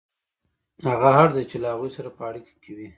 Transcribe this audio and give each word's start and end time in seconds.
هغه 0.87 1.07
اړ 1.21 1.27
دی 1.35 1.43
چې 1.49 1.57
له 1.61 1.67
هغوی 1.73 1.91
سره 1.97 2.09
په 2.17 2.21
اړیکه 2.29 2.53
کې 2.63 2.71
وي 2.77 2.87